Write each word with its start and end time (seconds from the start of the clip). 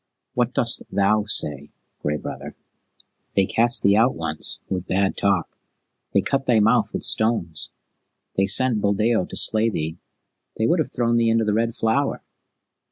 "What 0.33 0.55
dost 0.55 0.81
thou 0.89 1.25
say, 1.25 1.69
Gray 2.01 2.17
Brother?" 2.17 2.55
"They 3.35 3.45
cast 3.45 3.83
thee 3.83 3.95
out 3.95 4.15
once, 4.15 4.59
with 4.67 4.87
bad 4.87 5.15
talk. 5.15 5.59
They 6.11 6.21
cut 6.21 6.47
thy 6.47 6.59
mouth 6.59 6.91
with 6.91 7.03
stones. 7.03 7.69
They 8.33 8.47
sent 8.47 8.81
Buldeo 8.81 9.25
to 9.25 9.35
slay 9.37 9.69
thee. 9.69 9.99
They 10.57 10.65
would 10.65 10.79
have 10.79 10.91
thrown 10.91 11.17
thee 11.17 11.29
into 11.29 11.45
the 11.45 11.53
Red 11.53 11.75
Flower. 11.75 12.23